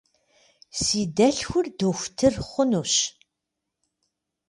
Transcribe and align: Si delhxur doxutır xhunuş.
Si 0.81 1.01
delhxur 1.15 1.65
doxutır 1.79 2.35
xhunuş. 2.49 2.93